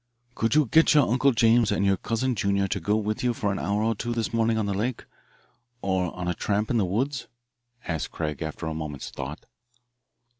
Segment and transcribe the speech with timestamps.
[0.33, 3.51] "Could you get your Uncle James and your Cousin Junior to go with you for
[3.51, 5.05] an hour or two this morning on the lake,
[5.83, 7.27] or on a tramp in the woods?"
[7.87, 9.45] asked Craig after a moment's thought.